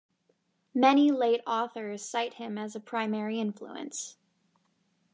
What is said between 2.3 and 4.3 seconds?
him as a primary influence.